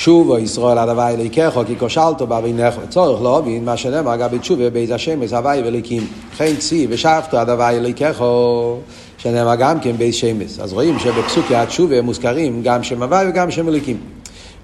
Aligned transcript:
שובו 0.00 0.38
ישראל 0.38 0.78
עד 0.78 0.88
הוואי 0.88 1.14
אליקךו 1.14 1.62
כי 1.66 1.78
כושלתו 1.78 2.26
באבינךו. 2.26 2.80
צורך 2.88 3.22
להבין 3.22 3.64
מה 3.64 3.76
שנאמר 3.76 4.14
אגב 4.14 4.34
בתשובה 4.34 4.70
בית 4.70 4.90
השם 4.90 5.22
את 5.22 5.32
הוואי 5.32 5.62
ואליקים. 5.62 6.06
חן 6.36 6.56
צי 6.56 6.86
ושבתו 6.90 7.38
עד 7.38 7.50
הוואי 7.50 7.76
אליקךו 7.76 8.76
שנאמר 9.18 9.54
גם 9.54 9.80
כן 9.80 9.92
בית 9.92 10.14
שמש. 10.14 10.58
אז 10.60 10.72
רואים 10.72 10.98
שבפסוקי 10.98 11.54
התשובה 11.54 12.02
מוזכרים 12.02 12.62
גם 12.62 12.82
שם 12.82 13.02
הוואי 13.02 13.28
וגם 13.28 13.50
שם 13.50 13.68
אליקים. 13.68 13.96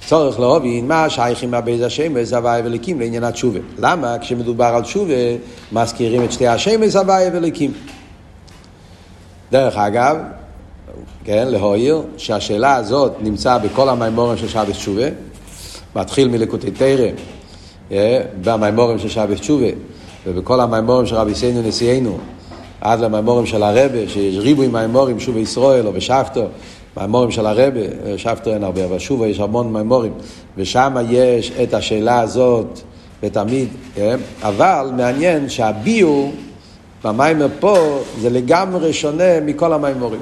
צורך 0.06 0.40
להבין 0.40 0.88
מה 0.88 1.10
שייכים 1.10 1.50
מהבית 1.50 1.82
השמש, 1.82 2.32
הוואי 2.32 2.62
וליקים 2.64 3.00
לעניין 3.00 3.24
התשובה. 3.24 3.60
למה 3.78 4.18
כשמדובר 4.18 4.64
על 4.64 4.82
תשובה 4.82 5.14
מזכירים 5.72 6.24
את 6.24 6.32
שתי 6.32 6.46
השמש, 6.46 6.96
הוואי 6.96 7.24
וליקים. 7.32 7.72
דרך 9.52 9.76
אגב, 9.76 10.16
כן, 11.24 11.48
להועיר 11.48 12.02
שהשאלה 12.16 12.76
הזאת 12.76 13.12
נמצאה 13.20 13.58
בכל 13.58 13.88
המימורים 13.88 14.36
של 14.36 14.48
שבת 14.48 14.70
תשובה, 14.70 15.06
מתחיל 15.96 16.28
מלקוטי 16.28 16.70
תרם, 16.70 17.14
אה, 17.92 18.20
במימורים 18.44 18.98
של 18.98 19.08
שבת 19.08 19.40
תשובה, 19.40 19.66
ובכל 20.26 20.60
המימורים 20.60 21.06
של 21.06 21.16
רבי 21.16 21.34
סיינו 21.34 21.62
נשיאנו, 21.62 22.18
עד 22.80 23.00
למימורים 23.00 23.46
של 23.46 23.62
הרבה, 23.62 24.08
שיש 24.08 24.36
ריבוי 24.36 24.68
מימורים, 24.68 25.20
שובה 25.20 25.40
ישראל 25.40 25.86
או 25.86 25.92
בשבתו, 25.92 26.44
מימורים 26.96 27.30
של 27.30 27.46
הרבה, 27.46 27.80
שבתו 28.16 28.50
אין 28.50 28.64
הרבה, 28.64 28.84
אבל 28.84 28.98
שובה 28.98 29.26
יש 29.26 29.40
המון 29.40 29.72
מימורים, 29.72 30.12
ושם 30.56 30.96
יש 31.10 31.52
את 31.62 31.74
השאלה 31.74 32.20
הזאת, 32.20 32.80
ותמיד, 33.22 33.68
אה, 33.98 34.14
אבל 34.42 34.90
מעניין 34.96 35.48
שהביור 35.48 36.32
במיימר 37.04 37.48
פה 37.60 37.98
זה 38.20 38.30
לגמרי 38.30 38.92
שונה 38.92 39.40
מכל 39.40 39.72
המימורים. 39.72 40.20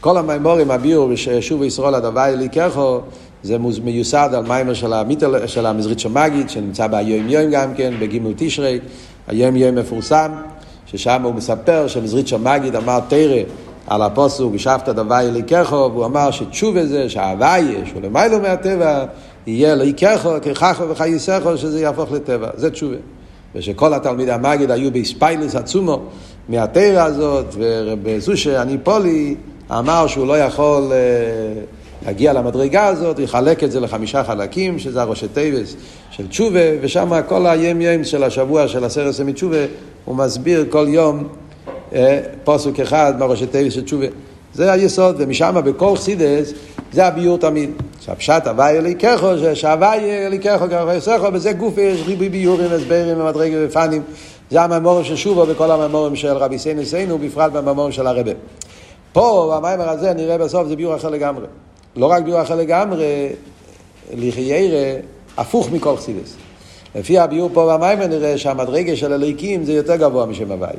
כל 0.00 0.16
המימורים, 0.16 0.70
הביאו 0.70 1.08
ושוב 1.10 1.62
ישראל 1.62 1.94
הדבר 1.94 2.24
אליקחו, 2.24 2.98
זה 3.42 3.56
מיוסד 3.84 4.30
על 4.34 4.44
מיימר 4.46 4.74
של, 4.74 4.92
המיטל, 4.92 5.46
של 5.46 5.66
המזרית 5.66 6.00
שמגיד, 6.00 6.50
שנמצא 6.50 6.86
ביום 6.86 7.28
יום 7.28 7.50
גם 7.50 7.74
כן, 7.74 7.94
בגימל 8.00 8.32
תשרי, 8.36 8.78
היום 9.28 9.56
יום 9.56 9.74
מפורסם, 9.74 10.30
ששם 10.86 11.22
הוא 11.22 11.34
מספר 11.34 11.88
שמזרית 11.88 12.28
שמגיד 12.28 12.76
אמר 12.76 13.00
תרא 13.08 13.42
על 13.86 14.02
הפוסוק, 14.02 14.52
ושבת 14.54 14.88
הדבר 14.88 15.20
אליקחו, 15.20 15.74
והוא 15.74 16.04
אמר 16.04 16.30
שתשובה 16.30 16.86
זה, 16.86 17.08
שההוויה, 17.08 17.86
שהוא 17.86 18.02
למיילו 18.02 18.40
מהטבע, 18.40 19.04
יהיה 19.46 19.72
אליקחו, 19.72 20.30
ככחו 20.42 20.88
וחייסכו, 20.88 21.56
שזה 21.56 21.80
יהפוך 21.80 22.12
לטבע, 22.12 22.48
זה 22.54 22.70
תשובה. 22.70 22.96
ושכל 23.54 23.94
התלמידי 23.94 24.32
המגיד 24.32 24.70
היו 24.70 24.90
באספיילוס 24.90 25.54
עצומו 25.54 26.02
מהתרא 26.48 27.02
הזאת, 27.02 27.54
ורבי 27.58 28.20
זושה 28.20 28.60
הניפולי 28.60 29.34
אמר 29.70 30.06
שהוא 30.06 30.26
לא 30.26 30.38
יכול 30.38 30.82
אה, 30.92 31.62
להגיע 32.06 32.32
למדרגה 32.32 32.86
הזאת, 32.86 33.16
הוא 33.16 33.24
יחלק 33.24 33.64
את 33.64 33.72
זה 33.72 33.80
לחמישה 33.80 34.24
חלקים, 34.24 34.78
שזה 34.78 35.02
הראשי 35.02 35.28
טייבס 35.28 35.76
של 36.10 36.28
תשובה, 36.28 36.60
ושם 36.80 37.20
כל 37.28 37.46
הים 37.46 37.82
ים 37.82 38.04
של 38.04 38.24
השבוע 38.24 38.68
של 38.68 38.84
עשרת 38.84 39.14
סמי 39.14 39.32
תשובה, 39.32 39.64
הוא 40.04 40.16
מסביר 40.16 40.66
כל 40.70 40.86
יום 40.88 41.28
אה, 41.92 42.20
פוסק 42.44 42.80
אחד 42.80 43.14
מהראשי 43.18 43.46
טייבס 43.46 43.72
של 43.72 43.84
תשובה. 43.84 44.06
זה 44.54 44.72
היסוד, 44.72 45.16
ומשם 45.18 45.60
בכל 45.64 45.96
חסידס 45.96 46.52
זה 46.92 47.06
הביור 47.06 47.38
תמיד. 47.38 47.70
שהפשט 48.00 48.46
הוואי 48.46 48.78
אליקחו, 48.78 49.26
שהוואי 49.54 50.26
אליקחו 50.26 50.64
יסכו, 50.96 51.30
בזה 51.32 51.52
גוף 51.52 51.78
יש 51.78 52.02
ריבוי 52.06 52.28
ביורים, 52.28 52.72
הסברים 52.72 53.20
ומדרגים 53.20 53.58
ופנים. 53.62 54.02
זה 54.50 54.62
הממורים 54.62 55.04
של 55.04 55.16
שובו 55.16 55.44
וכל 55.48 55.70
הממורים 55.70 56.16
של 56.16 56.32
רבי 56.36 56.58
סיינו 56.58 56.84
סיינו, 56.84 57.18
בפרט 57.18 57.52
בממורים 57.52 57.92
של 57.92 58.06
הרבה. 58.06 58.30
פה, 59.12 59.54
במיימר 59.56 59.88
הזה, 59.88 60.14
נראה 60.14 60.38
בסוף, 60.38 60.68
זה 60.68 60.76
ביור 60.76 60.96
אחר 60.96 61.08
לגמרי. 61.08 61.46
לא 61.96 62.06
רק 62.06 62.22
ביור 62.22 62.42
אחר 62.42 62.56
לגמרי, 62.56 63.28
לחיירה, 64.14 65.00
הפוך 65.36 65.70
מכל 65.72 65.96
חסידס. 65.96 66.36
לפי 66.94 67.18
הביור 67.18 67.50
פה 67.52 67.72
במיימר 67.74 68.06
נראה 68.06 68.38
שהמדרגה 68.38 68.96
של 68.96 69.12
הליקים 69.12 69.64
זה 69.64 69.72
יותר 69.72 69.96
גבוה 69.96 70.26
משם 70.26 70.52
הוואי. 70.52 70.76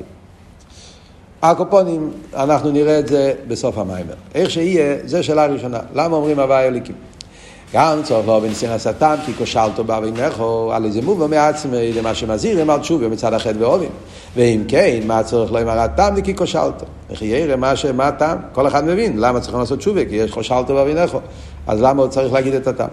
הקופונים, 1.42 2.12
אנחנו 2.34 2.72
נראה 2.72 3.00
את 3.00 3.08
זה 3.08 3.34
בסוף 3.48 3.78
המיימר. 3.78 4.14
איך 4.36 4.50
שיהיה, 4.52 4.98
זו 5.06 5.24
שאלה 5.24 5.46
ראשונה. 5.46 5.80
למה 5.94 6.16
אומרים 6.16 6.40
הוואי 6.40 6.68
הליקים? 6.68 6.96
גם 7.74 8.04
צורך 8.04 8.28
לא 8.28 8.40
בניסיון 8.40 8.74
השטן, 8.74 9.16
כי 9.26 9.34
כושלתו 9.34 9.84
בא 9.84 10.00
בעמךו, 10.00 10.72
על 10.74 10.86
איזה 10.86 11.02
מובו 11.02 11.28
מעצמי, 11.28 11.94
למה 11.94 12.16
שמזהירים 12.16 12.70
על 12.70 12.80
תשובה 12.80 13.08
מצד 13.08 13.34
החטא 13.34 13.58
ואובים. 13.60 13.90
ואם 14.36 14.64
כן, 14.68 15.00
מה 15.08 15.20
הצורך 15.20 15.52
לא 15.52 15.62
אמר 15.62 15.80
הטעם 15.80 16.14
וכי 16.18 16.36
כושלתו. 16.36 16.86
איך 17.10 17.22
יראה 17.22 17.56
מה, 17.56 17.74
מה 17.94 18.08
הטעם? 18.08 18.38
כל 18.52 18.68
אחד 18.68 18.86
מבין 18.86 19.18
למה 19.18 19.40
צריכים 19.40 19.60
לעשות 19.60 19.80
תשובה, 19.80 20.06
כי 20.06 20.16
יש 20.16 20.32
כושלתו 20.32 20.76
בעמךו. 20.76 21.20
אז 21.68 21.82
למה 21.82 22.02
הוא 22.02 22.10
צריך 22.10 22.34
להגיד 22.34 22.54
את 22.54 22.68
הטעם? 22.68 22.90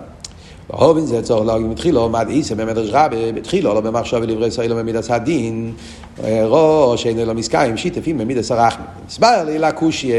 והובין 0.70 1.06
זה 1.06 1.22
צורך 1.22 1.46
להגיד 1.46 1.66
מתחילו, 1.66 2.08
מד 2.08 2.26
איסה 2.28 2.54
במדרש 2.54 2.90
רבה, 2.92 3.32
בתחילו, 3.32 3.74
לא 3.74 3.80
במחשב 3.80 4.18
ולברי 4.22 4.46
ישראל 4.46 4.74
במידס 4.74 5.10
הדין, 5.10 5.72
ראש 6.24 7.02
שאינו 7.02 7.24
לו 7.24 7.34
מסקיים, 7.34 7.76
שיתפים 7.76 8.18
במידס 8.18 8.50
הרחמי. 8.50 8.84
הסבר 9.08 9.42
לי 9.46 9.58
לקושיה, 9.58 10.16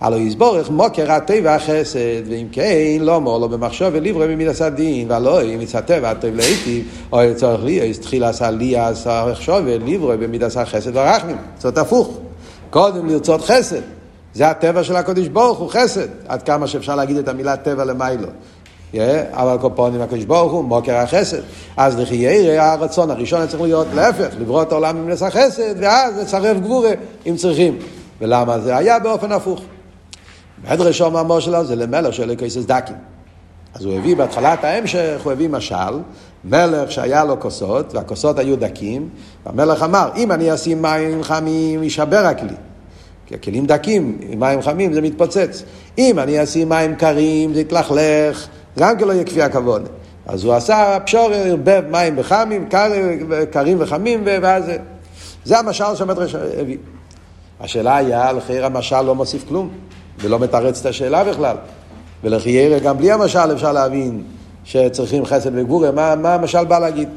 הלא 0.00 0.16
יסבורך 0.16 0.70
מוקר 0.70 1.12
הטבע 1.12 1.54
החסד, 1.54 2.28
ואם 2.30 2.46
כן, 2.52 2.98
לא 3.00 3.20
מור 3.20 3.38
לו 3.38 3.48
במחשב 3.48 3.90
ולברי 3.94 4.28
במידס 4.28 4.62
הדין, 4.62 5.10
והלא 5.10 5.42
אם 5.42 5.60
יצא 5.60 5.80
טבע 5.80 6.10
הטוב 6.10 6.34
להיטיב, 6.34 6.84
או 7.12 7.18
צורך 7.36 7.64
לי, 7.64 7.94
תחילה 7.94 8.28
עשה 8.28 8.50
לי 8.50 8.76
עשה 8.76 9.30
עכשיו 9.30 9.62
ולברי 9.66 10.16
במידס 10.16 10.56
החסד 10.56 10.96
והרחמים. 10.96 11.36
זאת 11.58 11.78
הפוך. 11.78 12.18
קודם 12.70 13.08
לרצות 13.08 13.40
חסד. 13.40 13.80
זה 14.34 14.48
הטבע 14.48 14.84
של 14.84 14.96
הקודש 14.96 15.28
ברוך 15.28 15.58
הוא 15.58 15.70
חסד, 15.70 16.06
עד 16.28 16.42
כמה 16.42 16.66
שאפשר 16.66 16.96
להגיד 16.96 17.16
את 17.16 17.28
המילה 17.28 17.56
טבע 17.56 17.84
למיילו. 17.84 18.28
אבל 19.30 19.56
קופונים 19.60 20.00
הקדוש 20.00 20.24
ברוך 20.24 20.52
הוא 20.52 20.64
מוקר 20.64 20.96
החסד. 20.96 21.40
אז 21.76 21.98
לכי 21.98 22.14
ירא 22.14 22.62
הרצון 22.62 23.10
הראשון 23.10 23.46
צריך 23.46 23.62
להיות 23.62 23.86
להפך, 23.94 24.28
לברוא 24.40 24.62
את 24.62 24.72
העולם 24.72 24.96
עם 24.96 25.08
נס 25.08 25.22
החסד, 25.22 25.74
ואז 25.80 26.18
לצרף 26.18 26.56
גבורה 26.56 26.90
אם 27.26 27.36
צריכים. 27.36 27.78
ולמה 28.20 28.58
זה 28.58 28.76
היה 28.76 28.98
באופן 28.98 29.32
הפוך. 29.32 29.60
מדרש 30.64 31.00
המאמר 31.00 31.40
שלו 31.40 31.64
זה 31.64 31.76
למלך 31.76 32.14
של 32.14 32.34
כסס 32.38 32.64
דקים. 32.64 32.96
אז 33.74 33.84
הוא 33.84 33.98
הביא 33.98 34.16
בהתחלת 34.16 34.64
ההמשך, 34.64 35.20
הוא 35.24 35.32
הביא 35.32 35.48
משל, 35.48 35.98
מלך 36.44 36.92
שהיה 36.92 37.24
לו 37.24 37.40
כוסות, 37.40 37.94
והכוסות 37.94 38.38
היו 38.38 38.56
דקים, 38.56 39.08
והמלך 39.46 39.82
אמר, 39.82 40.10
אם 40.16 40.32
אני 40.32 40.54
אשים 40.54 40.82
מים 40.82 41.22
חמים, 41.22 41.82
יישבר 41.82 42.26
הכלי. 42.26 42.54
כי 43.26 43.34
הכלים 43.34 43.66
דקים, 43.66 44.18
מים 44.36 44.62
חמים 44.62 44.92
זה 44.92 45.00
מתפוצץ. 45.00 45.62
אם 45.98 46.18
אני 46.18 46.42
אשים 46.42 46.68
מים 46.68 46.96
קרים, 46.96 47.54
זה 47.54 47.60
יתלכלך. 47.60 48.48
גם 48.80 48.98
כן 48.98 49.08
לא 49.08 49.12
יהיה 49.12 49.24
כפי 49.24 49.42
הכבוד. 49.42 49.88
אז 50.26 50.44
הוא 50.44 50.54
עשה 50.54 50.98
פשור, 51.04 51.30
ערבב 51.32 51.82
מים 51.90 52.14
וחמים, 52.18 52.68
קר, 52.68 52.92
קרים 53.50 53.76
וחמים, 53.80 54.22
ואז 54.24 54.64
זה. 55.44 55.58
המשל 55.58 55.84
שהמדרש 55.94 56.34
הביא. 56.34 56.76
השאלה 57.60 57.96
היה, 57.96 58.32
לחייר 58.32 58.66
המשל 58.66 59.02
לא 59.02 59.14
מוסיף 59.14 59.48
כלום, 59.48 59.70
ולא 60.18 60.38
מתרץ 60.38 60.80
את 60.80 60.86
השאלה 60.86 61.24
בכלל. 61.24 61.56
ולחייר 62.24 62.78
גם 62.78 62.98
בלי 62.98 63.12
המשל 63.12 63.52
אפשר 63.52 63.72
להבין 63.72 64.22
שצריכים 64.64 65.24
חסד 65.24 65.50
וגבורה, 65.54 65.90
מה, 65.90 66.16
מה 66.16 66.34
המשל 66.34 66.64
בא 66.64 66.78
להגיד? 66.78 67.08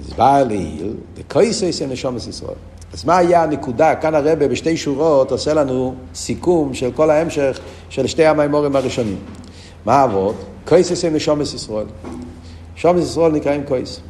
אז 0.00 0.12
בא 0.12 0.42
להיל, 0.42 0.94
דקויסס 1.14 1.82
נשומת 1.82 2.26
ישראל. 2.28 2.54
אז 2.92 3.04
מה 3.04 3.16
היה 3.16 3.42
הנקודה? 3.42 3.94
כאן 3.94 4.14
הרבה 4.14 4.48
בשתי 4.48 4.76
שורות 4.76 5.30
עושה 5.30 5.54
לנו 5.54 5.94
סיכום 6.14 6.74
של 6.74 6.90
כל 6.90 7.10
ההמשך 7.10 7.58
של 7.88 8.06
שתי 8.06 8.26
המימורים 8.26 8.76
הראשונים. 8.76 9.18
מה 9.84 10.04
אבות? 10.04 10.49
קויס 10.64 11.04
הם 11.04 11.14
נשומס 11.14 11.54
ישראל. 11.54 11.86
נשומס 12.76 13.04
ישראל 13.04 13.32
נקראים 13.32 13.62
קויס. 13.64 14.00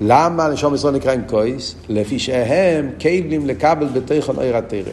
למה 0.00 0.48
נשומס 0.48 0.78
ישראל 0.78 0.94
נקראים 0.94 1.22
קויס? 1.28 1.74
לפי 1.88 2.18
שהם 2.18 2.90
כלים 3.00 3.46
לקבל 3.46 3.86
בתיכון 3.86 4.38
עיר 4.38 4.56
התרא. 4.56 4.92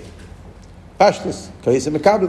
פשטוס, 0.98 1.50
קויס 1.64 1.88
הם 1.88 1.94
מקבל. 1.94 2.28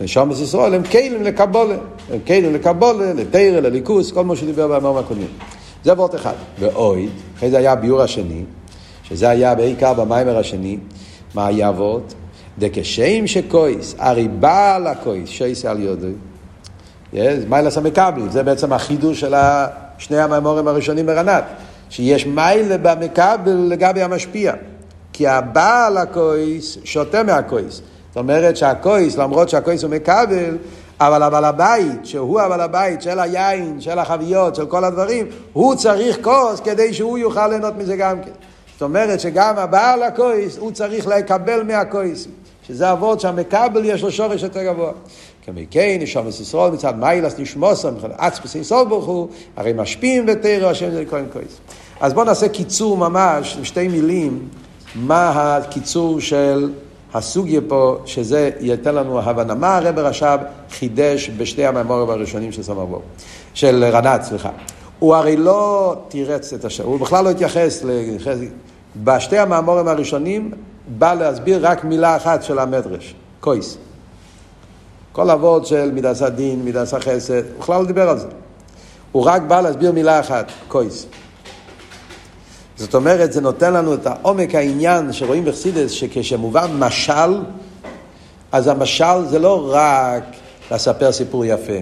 נשומס 0.00 0.40
ישראל 0.40 0.74
הם 0.74 0.82
כלים 0.82 1.22
לקבולה. 1.22 1.76
הם 2.12 2.18
כלים 2.26 2.54
לקבולה, 2.54 3.12
לתרא, 3.12 3.60
לליכוס, 3.60 4.12
כל 4.12 4.24
מה 4.24 4.36
שדיבר 4.36 4.68
במאמר 4.68 4.98
הקודמים. 4.98 5.28
זה 5.84 5.92
וורט 5.92 6.14
אחד. 6.14 6.34
ואויד, 6.58 7.10
אחרי 7.36 7.50
זה 7.50 7.58
היה 7.58 7.72
הביור 7.72 8.02
השני, 8.02 8.42
שזה 9.02 9.28
היה 9.28 9.54
בעיקר 9.54 9.94
במיימר 9.94 10.38
השני, 10.38 10.78
מה 11.34 11.46
היה 11.46 11.70
וורט? 11.70 12.14
דקשם 12.58 13.26
שקויס, 13.26 13.94
הרי 13.98 14.28
בעל 14.28 14.86
הקויס, 14.86 15.28
שייס 15.28 15.64
על 15.64 15.80
יודוי. 15.80 16.12
מעלס 17.48 17.78
המקבלים, 17.78 18.30
זה 18.30 18.42
בעצם 18.42 18.72
החידוש 18.72 19.20
של 19.20 19.34
שני 19.98 20.18
המאמרים 20.18 20.68
הראשונים 20.68 21.06
ברנ״ט, 21.06 21.44
שיש 21.90 22.26
מעלה 22.26 22.78
במקבל 22.78 23.66
לגבי 23.68 24.02
המשפיע. 24.02 24.52
כי 25.12 25.26
הבעל 25.26 25.96
הכוס 25.96 26.78
שותה 26.84 27.22
מהכוס. 27.22 27.80
זאת 28.08 28.16
אומרת 28.16 28.56
שהכוס, 28.56 29.16
למרות 29.16 29.48
שהכוס 29.48 29.82
הוא 29.82 29.90
מקבל, 29.90 30.56
אבל 31.00 31.22
הבעל 31.22 31.44
הבית, 31.44 32.06
שהוא 32.06 32.40
הבעל 32.40 32.60
הבית 32.60 33.02
של 33.02 33.20
היין, 33.20 33.80
של 33.80 33.98
החביות, 33.98 34.54
של 34.54 34.66
כל 34.66 34.84
הדברים, 34.84 35.26
הוא 35.52 35.74
צריך 35.74 36.18
כוס 36.22 36.60
כדי 36.60 36.94
שהוא 36.94 37.18
יוכל 37.18 37.48
ליהנות 37.48 37.76
מזה 37.76 37.96
גם 37.96 38.20
כן. 38.20 38.30
זאת 38.72 38.82
אומרת 38.82 39.20
שגם 39.20 39.58
הבעל 39.58 40.02
הכוס, 40.02 40.58
הוא 40.58 40.72
צריך 40.72 41.06
לקבל 41.06 41.62
מהכוס. 41.62 42.26
שזה 42.66 42.92
אבות 42.92 43.20
שהמקבל 43.20 43.84
יש 43.84 44.02
לו 44.02 44.10
שורש 44.10 44.42
יותר 44.42 44.64
גבוה. 44.64 44.92
כמי 45.46 45.98
נשום 46.00 46.28
ישראל 46.28 46.70
מצד 46.70 46.98
מיילס 46.98 47.38
נשמוסו, 47.38 47.88
עצמוס 48.18 48.54
ישראל 48.54 48.84
ברוך 48.84 49.04
הוא, 49.04 49.28
הרי 49.56 49.72
משפיעים 49.76 50.24
ותרא 50.28 50.70
השם 50.70 50.90
זה 50.90 51.04
כהן. 51.10 51.24
אז 52.00 52.12
בואו 52.12 52.24
נעשה 52.24 52.48
קיצור 52.48 52.96
ממש, 52.96 53.56
עם 53.58 53.64
שתי 53.64 53.88
מילים, 53.88 54.48
מה 54.94 55.56
הקיצור 55.56 56.20
של 56.20 56.70
הסוגיה 57.14 57.60
פה, 57.68 57.98
שזה 58.04 58.50
ייתן 58.60 58.94
לנו 58.94 59.20
הבנה. 59.20 59.54
מה 59.54 59.76
הרב 59.76 59.98
רש"ב 59.98 60.38
חידש 60.70 61.30
בשתי 61.36 61.66
המאמורים 61.66 62.10
הראשונים 62.10 62.52
של 62.52 62.62
סמרבור, 62.62 63.02
של 63.54 63.84
רנת, 63.92 64.22
סליחה. 64.22 64.50
הוא 64.98 65.14
הרי 65.14 65.36
לא 65.36 65.94
תירץ 66.08 66.52
את 66.52 66.64
השם, 66.64 66.84
הוא 66.84 67.00
בכלל 67.00 67.24
לא 67.24 67.30
התייחס, 67.30 67.84
בשתי 69.04 69.38
המאמורים 69.38 69.88
הראשונים 69.88 70.50
בא 70.88 71.14
להסביר 71.14 71.66
רק 71.66 71.84
מילה 71.84 72.16
אחת 72.16 72.42
של 72.42 72.58
המדרש, 72.58 73.14
קויס. 73.40 73.78
כל 75.16 75.30
אבות 75.30 75.66
של 75.66 75.90
מידס 75.92 76.22
הדין, 76.22 76.64
מידס 76.64 76.94
החסד, 76.94 77.34
הוא 77.34 77.60
בכלל 77.60 77.80
לא 77.80 77.86
דיבר 77.86 78.08
על 78.08 78.18
זה. 78.18 78.26
הוא 79.12 79.22
רק 79.26 79.42
בא 79.42 79.60
להסביר 79.60 79.92
מילה 79.92 80.20
אחת, 80.20 80.46
קויס. 80.68 81.06
זאת 82.76 82.94
אומרת, 82.94 83.32
זה 83.32 83.40
נותן 83.40 83.72
לנו 83.72 83.94
את 83.94 84.06
העומק 84.06 84.54
העניין 84.54 85.12
שרואים 85.12 85.44
בחסידס, 85.44 85.90
שכשמובן 85.90 86.66
משל, 86.78 87.42
אז 88.52 88.68
המשל 88.68 89.24
זה 89.28 89.38
לא 89.38 89.70
רק 89.72 90.24
לספר 90.70 91.12
סיפור 91.12 91.44
יפה. 91.44 91.78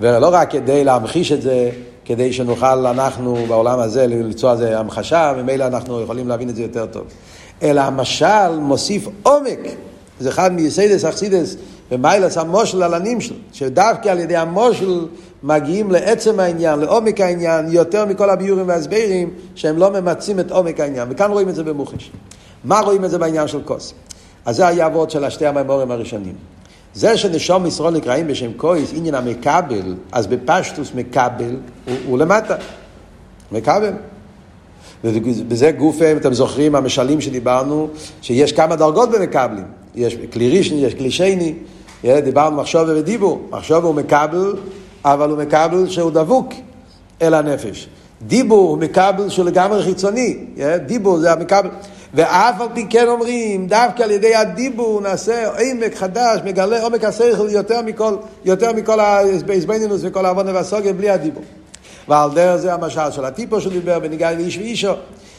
ולא 0.00 0.28
רק 0.32 0.50
כדי 0.50 0.84
להמחיש 0.84 1.32
את 1.32 1.42
זה, 1.42 1.70
כדי 2.04 2.32
שנוכל 2.32 2.86
אנחנו 2.86 3.44
בעולם 3.48 3.78
הזה 3.78 4.06
ליצור 4.06 4.50
על 4.50 4.56
זה 4.56 4.78
המחשה, 4.78 5.32
וממילא 5.36 5.66
אנחנו 5.66 6.00
יכולים 6.00 6.28
להבין 6.28 6.48
את 6.48 6.56
זה 6.56 6.62
יותר 6.62 6.86
טוב. 6.86 7.04
אלא 7.62 7.80
המשל 7.80 8.58
מוסיף 8.58 9.08
עומק. 9.22 9.60
זה 10.20 10.28
אחד 10.28 10.52
מייסיידס 10.52 11.04
אכסידס 11.04 11.56
ומיילס 11.92 12.38
המושל 12.38 12.82
על 12.82 12.94
הנמשל, 12.94 13.34
שדווקא 13.52 14.08
על 14.08 14.18
ידי 14.18 14.36
המושל 14.36 15.06
מגיעים 15.42 15.90
לעצם 15.90 16.40
העניין, 16.40 16.80
לעומק 16.80 17.20
העניין, 17.20 17.66
יותר 17.68 18.06
מכל 18.06 18.30
הביורים 18.30 18.68
וההסברים, 18.68 19.30
שהם 19.54 19.78
לא 19.78 19.90
ממצים 19.90 20.40
את 20.40 20.50
עומק 20.50 20.80
העניין. 20.80 21.08
וכאן 21.10 21.30
רואים 21.30 21.48
את 21.48 21.54
זה 21.54 21.64
במוחש. 21.64 22.10
מה 22.64 22.80
רואים 22.80 23.04
את 23.04 23.10
זה 23.10 23.18
בעניין 23.18 23.48
של 23.48 23.62
כוס? 23.64 23.94
אז 24.44 24.56
זה 24.56 24.66
היה 24.66 24.86
עבוד 24.86 25.10
של 25.10 25.24
השתי 25.24 25.46
המאמורים 25.46 25.90
הראשונים. 25.90 26.34
זה 26.94 27.16
שנשום 27.16 27.66
ישראל 27.66 27.94
נקראים 27.94 28.26
בשם 28.26 28.52
קויס, 28.52 28.92
עניין 28.94 29.14
המקבל, 29.14 29.94
אז 30.12 30.26
בפשטוס 30.26 30.92
מקבל, 30.94 31.56
הוא, 31.84 31.96
הוא 32.06 32.18
למטה. 32.18 32.56
מקבל. 33.52 33.92
וזה 35.48 35.70
גוף, 35.70 36.02
אם 36.02 36.16
אתם 36.16 36.34
זוכרים, 36.34 36.74
המשלים 36.74 37.20
שדיברנו, 37.20 37.88
שיש 38.22 38.52
כמה 38.52 38.76
דרגות 38.76 39.10
במקבלים. 39.10 39.83
יש 39.94 40.16
כלי 40.32 40.58
ראשון, 40.58 40.78
יש 40.78 40.94
כלי 40.94 41.10
שני, 41.10 41.54
דיברנו 42.04 42.56
מחשוב 42.56 42.88
ודיבור. 42.88 43.48
מחשוב 43.50 43.84
הוא 43.84 43.94
מקבל, 43.94 44.56
אבל 45.04 45.30
הוא 45.30 45.38
מקבל 45.38 45.88
שהוא 45.88 46.10
דבוק 46.10 46.52
אל 47.22 47.34
הנפש. 47.34 47.88
דיבור 48.22 48.68
הוא 48.68 48.78
מקבל 48.78 49.28
שהוא 49.28 49.44
לגמרי 49.44 49.82
חיצוני. 49.82 50.36
דיבור 50.86 51.18
זה 51.18 51.32
המקבל. 51.32 51.68
ואף 52.14 52.60
על 52.60 52.68
פי 52.74 52.86
כן 52.90 53.08
אומרים, 53.08 53.66
דווקא 53.66 54.02
על 54.02 54.10
ידי 54.10 54.34
הדיבור 54.34 55.00
נעשה 55.00 55.50
עמק 55.58 55.94
חדש, 55.94 56.40
מגלה 56.44 56.82
עומק 56.82 57.04
השכל 57.04 57.48
יותר 57.50 57.82
מכל, 57.82 58.16
יותר 58.44 58.72
מכל 58.72 59.00
ההסבנינוס 59.00 60.00
וכל 60.04 60.26
העוונה 60.26 60.54
והסוגיה 60.54 60.92
בלי 60.92 61.10
הדיבור. 61.10 61.42
ועל 62.08 62.30
דרך 62.34 62.56
זה 62.56 62.74
המשל 62.74 63.10
של 63.10 63.24
הטיפו 63.24 63.60
שהוא 63.60 63.72
דיבר 63.72 63.98
בניגע 63.98 64.32
לאיש 64.32 64.58
ואישו, 64.58 64.92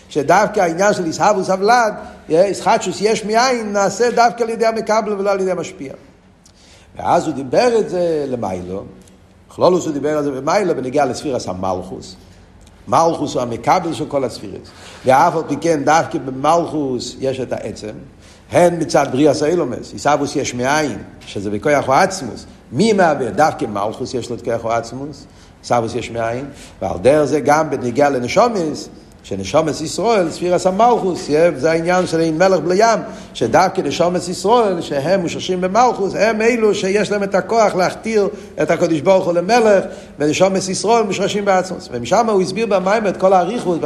שדווקא 0.09 0.59
העניין 0.59 0.93
של 0.93 1.07
ישהבוס 1.07 1.49
הבלד, 1.49 1.93
ישחטשוס 2.29 2.97
יש 3.01 3.25
מאין, 3.25 3.73
נעשה 3.73 4.11
דווקא 4.11 4.43
על 4.43 4.49
ידי 4.49 4.65
המקבל 4.65 5.13
ולא 5.13 5.31
על 5.31 5.39
ידי 5.39 5.51
המשפיע. 5.51 5.93
ואז 6.97 7.27
הוא 7.27 7.33
דיבר 7.33 7.79
את 7.79 7.89
זה 7.89 8.25
למיילו, 8.27 8.83
כלולוס 9.47 9.85
הוא 9.85 9.93
דיבר 9.93 10.17
על 10.17 10.23
זה 10.23 10.31
במיילו 10.31 10.75
בניגע 10.75 11.05
לספירס 11.05 11.47
המלכוס. 11.47 12.15
מלכוס 12.87 13.33
הוא 13.33 13.41
המקבל 13.41 13.93
של 13.93 14.05
כל 14.05 14.23
הספירס. 14.23 14.67
ואף 15.05 15.35
על 15.35 15.43
פי 15.47 15.55
כן, 15.61 15.83
דווקא 15.83 16.19
במלכוס 16.19 17.15
יש 17.19 17.39
את 17.39 17.53
העצם, 17.53 17.91
הן 18.51 18.81
מצד 18.81 19.07
בריאס 19.11 19.43
האילומס, 19.43 19.93
עיסאוווס 19.93 20.35
יש 20.35 20.53
מאין, 20.53 20.97
שזה 21.25 21.49
בכוח 21.49 21.87
או 21.87 21.93
עצמוס. 21.93 22.45
מי 22.71 22.93
מאבד? 22.93 23.37
דווקא 23.37 23.65
מלכוס 23.65 24.13
יש 24.13 24.29
לו 24.29 24.35
את 24.35 24.41
כוח 24.41 24.63
או 24.63 24.71
עצמוס, 24.71 25.25
עיסאוווס 25.61 25.95
יש 25.95 26.11
מאין, 26.11 26.45
ועל 26.81 26.97
דרך 26.97 27.25
זה 27.25 27.39
גם 27.39 27.69
בניגע 27.69 28.09
לנשומס, 28.09 28.89
שנשומס 29.25 29.81
ישראל, 29.81 30.31
ספירס 30.31 30.67
המלכוס, 30.67 31.29
זה 31.55 31.71
העניין 31.71 32.07
של 32.07 32.19
אין 32.19 32.37
מלך 32.37 32.59
בלי 32.59 32.75
ים, 32.77 32.99
שדווקא 33.33 33.81
נשומס 33.81 34.29
ישראל, 34.29 34.81
שהם 34.81 35.21
מוששים 35.21 35.61
במלכוס, 35.61 36.13
הם 36.15 36.41
אלו 36.41 36.75
שיש 36.75 37.11
להם 37.11 37.23
את 37.23 37.35
הכוח 37.35 37.75
להכתיר 37.75 38.27
את 38.61 38.71
הקדוש 38.71 39.01
ברוך 39.01 39.25
הוא 39.25 39.33
למלך, 39.33 39.83
ונשומס 40.19 40.69
ישראל 40.69 41.03
מושרשים 41.03 41.45
בעצמוס. 41.45 41.89
ומשם 41.91 42.29
הוא 42.29 42.41
הסביר 42.41 42.65
במים 42.65 43.07
את 43.07 43.17
כל 43.17 43.33
האריכות, 43.33 43.79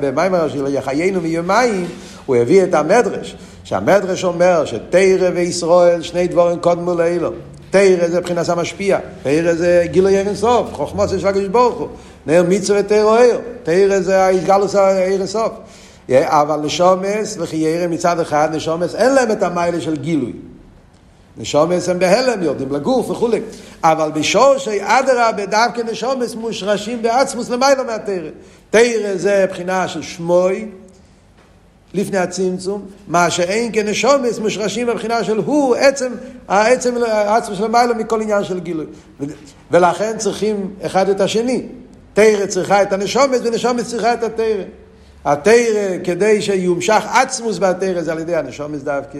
במים 0.00 0.32
של 0.48 0.66
יחיינו 0.74 1.20
מיומיים, 1.20 1.86
הוא 2.26 2.36
הביא 2.36 2.62
את 2.62 2.74
המדרש, 2.74 3.36
שהמדרש 3.64 4.24
אומר 4.24 4.64
שתרא 4.64 5.30
וישראל, 5.34 6.02
שני 6.02 6.28
דבורים 6.28 6.58
קודמו 6.58 6.94
לאילו. 6.94 7.30
תרא 7.74 8.08
זה 8.08 8.20
מבחינת 8.20 8.48
המשפיע, 8.48 8.98
תרא 9.22 9.54
זה 9.54 9.84
גילוי 9.90 10.18
אין 10.18 10.34
סוף, 10.34 10.72
חוכמות 10.72 11.08
של 11.08 11.28
הקדוש 11.28 11.48
ברוך 11.48 11.78
הוא. 11.78 11.88
נר 12.26 12.44
מצווה 12.48 12.82
תרא 12.82 13.18
עיר, 13.18 13.40
תרא 13.62 14.00
זה 14.00 14.22
ההתגלוס 14.22 14.74
העיר 14.74 15.26
סוף. 15.26 15.52
אבל 16.10 16.60
נשומס 16.60 17.36
וכי 17.40 17.56
ירא 17.56 17.86
מצד 17.86 18.20
אחד, 18.20 18.48
נשומס 18.52 18.94
אין 18.94 19.14
להם 19.14 19.30
את 19.30 19.42
המיילה 19.42 19.80
של 19.80 19.96
גילוי. 19.96 20.32
נשומס 21.36 21.88
הם 21.88 21.98
בהלם, 21.98 22.42
יורדים 22.42 22.72
לגוף 22.72 23.10
וכולי. 23.10 23.40
אבל 23.84 24.10
בשורשי 24.14 24.78
אדרבה 24.82 25.46
דווקא 25.46 25.80
נשומס 25.80 26.34
מושרשים 26.34 27.02
בעצמוס 27.02 27.50
למעלה 27.50 27.82
מהתרא. 27.82 28.30
תרא 28.70 29.16
זה 29.16 29.46
בחינה 29.50 29.88
של 29.88 30.02
שמוי, 30.02 30.68
לפני 31.94 32.18
הצמצום, 32.18 32.86
מה 33.08 33.30
שאין 33.30 33.70
כנשומס 33.72 34.38
מושרשים 34.38 34.86
בבחינה 34.86 35.24
של 35.24 35.38
הוא, 35.38 35.76
עצם, 35.76 36.12
העצם, 36.48 36.94
העצם 37.06 37.54
של 37.54 37.64
המעלה 37.64 37.94
מכל 37.94 38.22
עניין 38.22 38.44
של 38.44 38.60
גילוי. 38.60 38.86
ולכן 39.70 40.18
צריכים 40.18 40.70
אחד 40.82 41.08
את 41.08 41.20
השני. 41.20 41.62
תרא 42.14 42.46
צריכה 42.46 42.82
את 42.82 42.92
הנשומס 42.92 43.40
ונשומס 43.44 43.88
צריכה 43.88 44.14
את 44.14 44.22
התרא. 44.22 44.64
התרא, 45.24 45.98
כדי 46.04 46.42
שיומשך 46.42 47.04
עצמוס 47.12 47.58
בתרא, 47.58 48.02
זה 48.02 48.12
על 48.12 48.18
ידי 48.18 48.36
הנשומס 48.36 48.82
דווקא. 48.82 49.18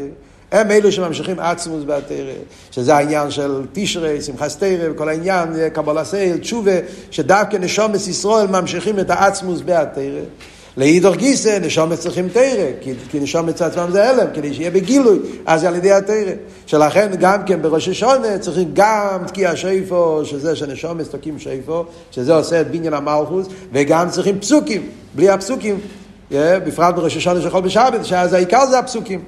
הם 0.53 0.71
אלו 0.71 0.93
שממשיכים 0.93 1.39
עצמוס 1.39 1.85
בתרא, 1.85 2.33
שזה 2.71 2.95
העניין 2.95 3.31
של 3.31 3.63
תשרי, 3.73 4.23
שמחס 4.23 4.57
תרא, 4.57 4.91
וכל 4.91 5.09
העניין, 5.09 5.49
קבלה 5.73 6.05
סייל, 6.05 6.39
תשובה, 6.39 6.73
שדווקא 7.11 7.57
נשומס 7.57 8.09
ישראל 8.09 8.47
ממשיכים 8.47 8.99
את 8.99 9.11
העצמוס 9.11 9.61
בתרא. 9.65 10.21
לאידור 10.77 11.15
גיסא, 11.15 11.59
נשומת 11.63 11.99
צריכים 11.99 12.29
תרא, 12.29 12.67
כי, 12.81 12.93
כי 13.11 13.21
נשומת 13.21 13.61
עצמם 13.61 13.89
זה 13.93 14.11
הלם, 14.11 14.27
כדי 14.35 14.55
שיהיה 14.55 14.71
בגילוי, 14.71 15.19
אז 15.47 15.61
זה 15.61 15.69
על 15.69 15.77
ידי 15.77 15.93
התרא. 15.93 16.33
שלכן 16.67 17.11
גם 17.21 17.45
כן 17.47 17.63
בראש 17.63 17.89
השונה 17.89 18.39
צריכים 18.39 18.71
גם 18.73 19.23
תקיע 19.27 19.57
שיפו, 19.57 20.25
שזה 20.25 20.57
שנשומת 20.57 21.07
תוקים 21.07 21.39
שיפו, 21.39 21.85
שזה 22.11 22.35
עושה 22.35 22.61
את 22.61 22.71
בניין 22.71 22.95
המלכוס, 22.95 23.47
וגם 23.73 24.11
צריכים 24.11 24.41
פסוקים, 24.41 24.89
בלי 25.15 25.29
הפסוקים, 25.29 25.79
בפרט 26.31 26.95
בראש 26.95 27.17
השונה 27.17 27.41
של 27.41 27.51
חול 27.51 27.63
בשבת, 27.63 28.05
שאז 28.05 28.33
העיקר 28.33 28.67
זה 28.67 28.79
הפסוקים. 28.79 29.21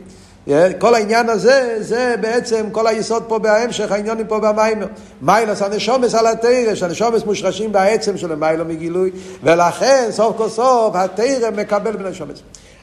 כל 0.78 0.94
העניין 0.94 1.28
הזה, 1.28 1.76
זה 1.80 2.14
בעצם 2.20 2.66
כל 2.72 2.86
היסוד 2.86 3.22
פה 3.28 3.38
בהמשך, 3.38 3.92
העניונים 3.92 4.26
פה 4.26 4.40
במיימר. 4.40 4.86
מיילס 5.22 5.62
הנשומס 5.62 6.14
על 6.14 6.26
התרא, 6.26 6.74
שהנשומס 6.74 7.24
מושרשים 7.24 7.72
בעצם 7.72 8.16
של 8.16 8.34
מיילו 8.34 8.64
מגילוי, 8.64 9.10
ולכן 9.42 10.08
סוף 10.10 10.36
כל 10.36 10.48
סוף 10.48 10.96
התרא 10.96 11.50
מקבל 11.56 11.96
בנשומס. 11.96 12.38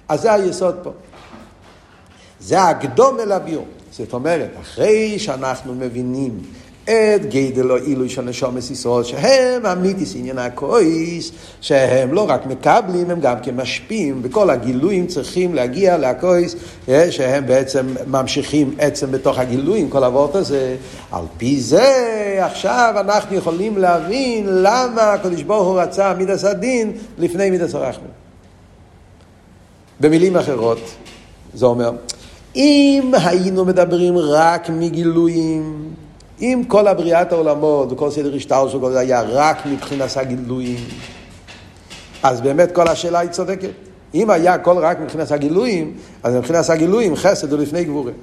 אז 0.09 0.21
זה 0.21 0.33
היסוד 0.33 0.75
פה. 0.83 0.91
זה 2.39 2.61
הקדום 2.61 3.19
אל 3.19 3.31
הביור. 3.31 3.65
זאת 3.91 4.13
אומרת, 4.13 4.49
אחרי 4.61 5.19
שאנחנו 5.19 5.75
מבינים 5.75 6.39
את 6.83 7.25
גדל 7.25 7.71
או 7.71 7.75
עילוי 7.75 8.09
של 8.09 8.21
נשומת 8.21 8.71
ישראל, 8.71 9.03
שהם 9.03 9.65
אמיתיס 9.65 10.15
עניין 10.15 10.37
הכויס, 10.37 11.31
שהם 11.61 12.13
לא 12.13 12.29
רק 12.29 12.45
מקבלים, 12.45 13.09
הם 13.09 13.19
גם 13.19 13.35
כן 13.43 13.55
משפיעים, 13.55 14.19
וכל 14.23 14.49
הגילויים 14.49 15.07
צריכים 15.07 15.53
להגיע 15.55 15.97
לכויס, 15.97 16.55
אה, 16.89 17.11
שהם 17.11 17.45
בעצם 17.45 17.85
ממשיכים 18.07 18.75
עצם 18.79 19.11
בתוך 19.11 19.39
הגילויים, 19.39 19.89
כל 19.89 20.03
הוורט 20.03 20.35
הזה. 20.35 20.75
על 21.11 21.23
פי 21.37 21.59
זה, 21.59 22.37
עכשיו 22.39 22.93
אנחנו 22.99 23.35
יכולים 23.35 23.77
להבין 23.77 24.45
למה 24.47 25.13
הקדוש 25.13 25.43
ברוך 25.43 25.67
הוא 25.67 25.81
רצה 25.81 26.13
מידס 26.13 26.43
הדין 26.43 26.91
לפני 27.17 27.49
מידס 27.49 27.75
הרחמים. 27.75 28.11
במילים 29.99 30.37
אחרות, 30.37 30.79
זה 31.53 31.65
אומר, 31.65 31.91
אם 32.55 33.11
היינו 33.23 33.65
מדברים 33.65 34.17
רק 34.17 34.69
מגילויים, 34.69 35.93
אם 36.41 36.63
כל 36.67 36.87
הבריאת 36.87 37.31
העולמות 37.31 37.91
וכל 37.91 38.11
סדר 38.11 38.35
השטר 38.35 38.69
שלו 38.69 38.91
זה 38.91 38.99
היה 38.99 39.21
רק 39.21 39.65
מבחינת 39.65 40.17
הגילויים, 40.17 40.79
אז 42.23 42.41
באמת 42.41 42.71
כל 42.71 42.87
השאלה 42.87 43.19
היא 43.19 43.29
צודקת. 43.29 43.69
אם 44.13 44.29
היה 44.29 44.53
הכל 44.53 44.77
רק 44.77 44.99
מבחינת 44.99 45.31
הגילויים, 45.31 45.93
אז 46.23 46.35
מבחינת 46.35 46.69
הגילויים 46.69 47.15
חסד 47.15 47.53
הוא 47.53 47.59
לפני 47.59 47.83
גבורים. 47.83 48.15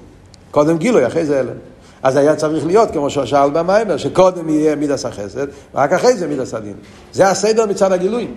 קודם 0.51 0.79
גילוי, 0.79 1.07
אחרי 1.07 1.27
זה 1.27 1.41
הלם. 1.41 1.57
אז 2.03 2.17
היה 2.17 2.37
צריך 2.37 2.67
להיות, 2.67 2.91
כמו 2.91 3.11
ששאל 3.11 3.51
במיימר, 3.51 3.97
שקודם 3.97 4.49
יהיה 4.49 4.77
מידס 4.77 5.05
החסד, 5.05 5.47
ורק 5.75 5.93
אחרי 5.93 6.17
זה 6.17 6.29
מידס 6.29 6.55
הדין. 6.55 6.75
זה 7.13 7.29
הסדר 7.29 7.67
מצד 7.67 7.93
הגילוי. 7.93 8.29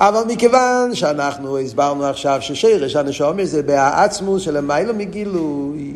אבל 0.00 0.22
מכיוון 0.28 0.94
שאנחנו 0.94 1.58
הסברנו 1.58 2.04
עכשיו 2.04 2.38
ששרש 2.40 2.96
הנשומר 2.96 3.44
זה 3.44 3.62
בעצמוס 3.62 4.42
של 4.42 4.56
המיילו 4.56 4.94
מגילוי. 4.94 5.94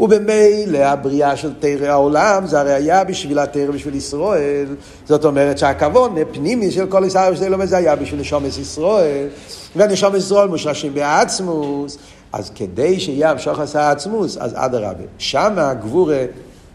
ובמילא 0.00 0.78
הבריאה 0.78 1.36
של 1.36 1.52
תרא 1.60 1.86
העולם 1.86 2.46
זה 2.46 2.60
הרי 2.60 2.72
היה 2.72 3.04
בשביל 3.04 3.38
התרא 3.38 3.70
בשביל 3.70 3.94
ישראל. 3.94 4.66
זאת 5.06 5.24
אומרת 5.24 5.58
שהכבוד 5.58 6.12
פנימי 6.32 6.70
של 6.70 6.86
כל 6.86 7.02
ישראל 7.06 7.34
שזה 7.34 7.48
לא 7.48 7.66
זה 7.66 7.76
היה 7.76 7.96
בשביל 7.96 8.20
נשומת 8.20 8.58
ישראל. 8.58 9.26
ונשומת 9.76 10.14
ישראל 10.18 10.48
מושרשים 10.48 10.94
בעצמוס. 10.94 11.98
אז 12.32 12.50
כדי 12.54 13.00
שיהיה 13.00 13.30
המשוך 13.30 13.58
עשה 13.58 13.90
עצמוס, 13.90 14.36
אז 14.36 14.52
אדרבה. 14.54 15.04
שם 15.18 15.52
הגבורה 15.56 16.24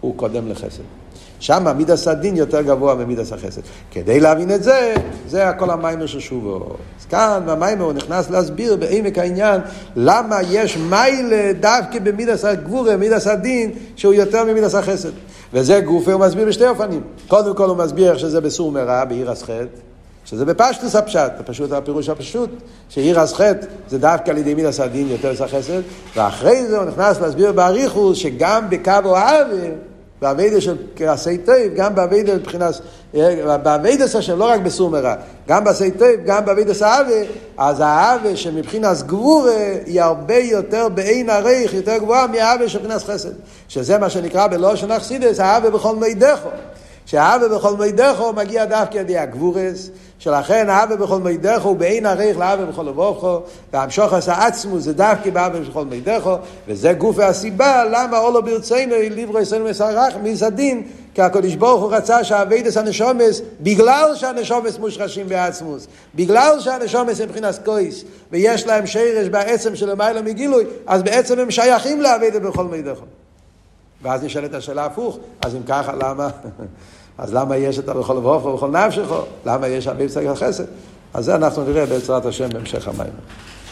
הוא 0.02 0.18
קודם 0.18 0.50
לחסד. 0.50 1.03
שם 1.44 1.78
מידס 1.78 2.08
הדין 2.08 2.36
יותר 2.36 2.62
גבוה 2.62 2.96
ממידס 2.96 3.34
החסד. 3.34 3.62
כדי 3.92 4.20
להבין 4.20 4.52
את 4.52 4.64
זה, 4.64 4.94
זה 5.28 5.50
הכל 5.50 5.70
המיימר 5.70 6.06
של 6.06 6.20
שובו. 6.20 6.60
אז 7.00 7.06
כאן 7.06 7.44
במיימר 7.46 7.86
הוא 7.86 7.94
נכנס 7.94 8.30
להסביר 8.30 8.76
בעמק 8.76 9.18
העניין 9.18 9.62
למה 9.96 10.40
יש 10.50 10.78
מיילה 10.78 11.54
דווקא 11.60 12.00
במידס 12.00 12.46
הגבורה, 12.46 12.98
מידס 12.98 13.28
הדין, 13.28 13.72
שהוא 13.96 14.14
יותר 14.14 14.46
ממידס 14.46 14.76
החסד. 14.76 15.10
וזה 15.54 15.80
גופה 15.80 16.14
הוא 16.14 16.22
מסביר 16.22 16.48
בשתי 16.48 16.68
אופנים. 16.68 17.02
קודם 17.28 17.56
כל 17.56 17.70
הוא 17.70 17.78
מסביר 17.78 18.12
איך 18.12 18.20
שזה 18.20 18.42
בסור 18.42 18.72
מרע, 18.72 19.06
בעיר 19.06 19.32
הסחט. 19.32 19.68
שזה 20.26 20.46
בפשטוס 20.46 20.96
הפשט, 20.96 21.32
פשוט 21.46 21.72
הפירוש 21.72 22.10
הפשוט, 22.10 22.50
שעיר 22.90 23.20
הסחט 23.20 23.66
זה 23.90 24.00
דווקא 24.00 24.32
על 24.32 24.38
ידי 24.38 24.54
מידס 24.54 24.80
הדין 24.80 25.08
יותר 25.10 25.44
החסד, 25.44 25.82
ואחרי 26.16 26.66
זה 26.66 26.78
הוא 26.78 26.86
נכנס 26.86 27.22
להסביר 27.22 27.52
באריכוס 27.52 28.18
שגם 28.18 28.70
בקו 28.70 29.18
האוויר 29.18 29.74
באביידה 30.24 30.62
של 30.62 30.76
עשי 31.00 31.38
טייב, 31.38 31.74
גם 31.76 31.96
באביידה 31.96 32.36
מבחינת, 32.36 32.74
באביידה 33.64 34.06
השם, 34.06 34.40
לא 34.40 34.46
רק 34.46 34.60
בסור 34.60 34.90
מרע, 34.90 35.16
גם 35.48 35.64
בעשי 35.64 35.92
טייב, 35.92 36.20
גם 36.26 36.46
באביידה 36.46 36.74
סאווה, 36.74 37.22
אז 37.58 37.80
האווה 37.80 38.36
שמבחינת 38.36 39.02
גבורה 39.02 39.74
היא 39.86 40.02
הרבה 40.02 40.38
יותר 40.38 40.90
בעין 40.90 41.30
הריך, 41.30 41.74
יותר 41.74 41.98
גבוהה 41.98 42.28
מהאווה 42.28 42.70
של 42.70 42.80
מבחינת 42.80 43.04
חסד, 43.04 43.30
שזה 43.68 43.98
מה 43.98 44.10
שנקרא 44.10 44.48
בלושן 44.48 44.92
אכסידס, 44.92 45.40
האווה 45.40 45.70
בכל 45.70 45.96
מידךו. 45.96 46.50
שהאווה 47.06 47.48
בכל 47.48 47.76
מידךו 47.78 48.34
מגיע 48.34 48.66
דווקא 48.66 48.98
ידי 48.98 49.18
הגבורס, 49.18 49.90
שלכן 50.20 50.70
האווה 50.70 50.96
בכל 50.96 51.20
מידךו 51.20 51.70
הוא 51.70 51.78
בעין 51.78 52.06
הריך 52.06 52.38
לאווה 52.38 52.66
בכל 52.66 52.84
לבובכו, 52.84 53.40
והמשוך 53.74 54.14
עשה 54.14 54.46
עצמו 54.46 54.80
זה 54.80 54.94
דווקא 54.94 55.30
באווה 55.30 55.60
בכל 55.60 55.86
מידךו, 55.86 56.36
וזה 56.68 56.94
גוף 56.94 57.20
הסיבה 57.20 57.84
למה 57.92 58.20
אולו 58.20 58.44
ברצינו 58.44 58.96
ליברו 58.96 59.40
יסנו 59.40 59.66
מסרח 59.66 60.14
מזדין, 60.24 60.84
כי 61.14 61.22
הקדוש 61.22 61.56
ברוך 61.56 61.82
הוא 61.82 61.94
רצה 61.94 62.24
שהאביידס 62.24 62.78
הנשומס, 62.78 63.42
בגלל 63.62 64.12
שהנשומס 64.16 64.78
מושרשים 64.78 65.30
בעצמוס, 65.30 65.88
בגלל 66.16 66.60
שהנשומס 66.60 67.22
הם 67.22 67.30
מבחינת 67.30 67.60
קויס, 67.66 68.04
ויש 68.32 68.68
להם 68.68 68.88
שרש 68.88 69.28
בעצם 69.28 69.76
של 69.76 69.92
למעלה 69.92 70.22
מגילוי, 70.22 70.66
אז 70.88 71.04
בעצם 71.04 71.40
הם 71.40 71.52
שייכים 71.52 72.02
לאביידס 72.02 72.40
בכל 72.40 72.64
מידךו. 72.64 73.06
ואז 74.04 74.24
נשאלת 74.24 74.54
השאלה 74.54 74.86
הפוך, 74.86 75.18
אז 75.46 75.56
אם 75.56 75.64
ככה, 75.68 75.94
למה? 75.96 76.30
אז 77.18 77.34
למה 77.34 77.58
יש 77.58 77.80
את 77.80 77.90
הבכל 77.90 78.18
ובכל 78.18 78.50
ובכל 78.50 78.72
נפשך? 78.72 79.08
למה 79.46 79.68
יש 79.68 79.88
הרבה 79.88 80.08
פסק 80.08 80.26
החסד? 80.26 80.64
אז 81.14 81.26
זה 81.26 81.36
אנחנו 81.36 81.64
נראה 81.64 81.86
בעזרת 81.86 82.26
השם 82.26 82.50
בהמשך 82.50 82.88
המים. 82.88 83.14